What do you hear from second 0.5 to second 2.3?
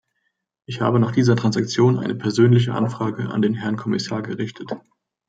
Ich habe nach dieser Transaktion eine